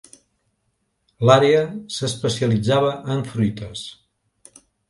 [1.25, 1.59] L"àrea
[1.97, 3.89] s"especialitzava en fruites.